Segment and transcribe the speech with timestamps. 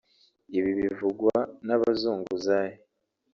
[0.57, 2.75] Ibi bivugwa n’ abazunguzayi